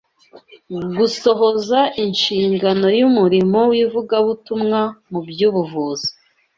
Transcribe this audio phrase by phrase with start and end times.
[0.97, 6.09] gusohoza inshingano y’umurimo w’ivugabutumwa mu by’ubuvuzi